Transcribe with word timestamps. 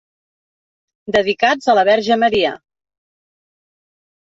Dedicats 1.17 1.69
a 1.69 1.77
la 1.81 1.85
Verge 1.91 2.19
Maria. 2.23 2.55